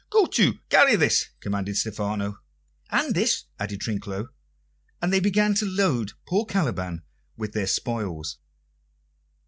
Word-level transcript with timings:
Go 0.09 0.25
to, 0.25 0.53
carry 0.69 0.95
this!" 0.95 1.27
commanded 1.41 1.77
Stephano. 1.77 2.39
"And 2.89 3.13
this," 3.13 3.43
added 3.59 3.81
Trinculo; 3.81 4.29
and 4.99 5.13
they 5.13 5.19
began 5.19 5.53
to 5.53 5.65
load 5.65 6.13
poor 6.27 6.45
Caliban 6.47 7.03
with 7.37 7.53
their 7.53 7.67
spoils. 7.67 8.39